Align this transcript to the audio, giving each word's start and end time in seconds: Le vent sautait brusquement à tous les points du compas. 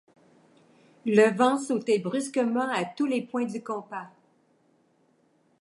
Le 1.05 1.31
vent 1.37 1.59
sautait 1.59 1.99
brusquement 1.99 2.67
à 2.69 2.85
tous 2.85 3.05
les 3.05 3.21
points 3.21 3.45
du 3.45 3.61
compas. 3.61 4.09